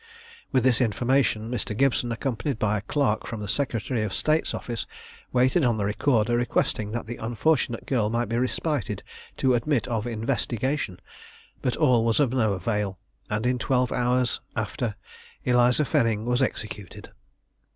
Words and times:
With 0.51 0.63
this 0.63 0.81
information 0.81 1.51
Mr. 1.51 1.77
Gibson, 1.77 2.11
accompanied 2.11 2.57
by 2.57 2.75
a 2.75 2.81
clerk 2.81 3.27
from 3.27 3.39
the 3.39 3.47
secretary 3.47 4.01
of 4.01 4.15
state's 4.15 4.51
office, 4.51 4.87
waited 5.31 5.63
on 5.63 5.77
the 5.77 5.85
recorder, 5.85 6.35
requesting 6.35 6.89
that 6.93 7.05
the 7.05 7.17
unfortunate 7.17 7.85
girl 7.85 8.09
might 8.09 8.25
be 8.27 8.35
respited 8.35 9.03
to 9.37 9.53
admit 9.53 9.87
of 9.87 10.07
investigation; 10.07 10.99
but 11.61 11.77
all 11.77 12.03
was 12.03 12.19
of 12.19 12.33
no 12.33 12.53
avail, 12.53 12.97
and 13.29 13.45
in 13.45 13.59
twelve 13.59 13.91
hours 13.91 14.41
after, 14.55 14.95
Eliza 15.45 15.85
Fenning 15.85 16.25
was 16.25 16.41
executed! 16.41 17.11